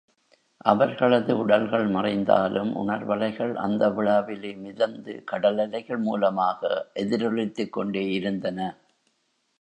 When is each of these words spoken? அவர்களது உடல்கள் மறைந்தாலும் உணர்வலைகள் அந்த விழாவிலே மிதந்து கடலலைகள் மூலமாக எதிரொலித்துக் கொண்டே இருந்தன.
அவர்களது 0.65 1.37
உடல்கள் 1.37 1.85
மறைந்தாலும் 1.87 2.71
உணர்வலைகள் 2.75 3.53
அந்த 3.55 3.89
விழாவிலே 3.89 4.53
மிதந்து 4.55 5.23
கடலலைகள் 5.31 6.01
மூலமாக 6.01 6.91
எதிரொலித்துக் 6.93 7.73
கொண்டே 7.73 8.05
இருந்தன. 8.11 8.59